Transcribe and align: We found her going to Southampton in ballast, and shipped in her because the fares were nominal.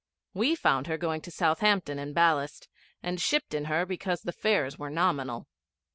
We 0.33 0.55
found 0.55 0.87
her 0.87 0.97
going 0.97 1.21
to 1.21 1.29
Southampton 1.29 1.99
in 1.99 2.11
ballast, 2.13 2.67
and 3.03 3.21
shipped 3.21 3.53
in 3.53 3.65
her 3.65 3.85
because 3.85 4.21
the 4.23 4.31
fares 4.33 4.79
were 4.79 4.89
nominal. 4.89 5.47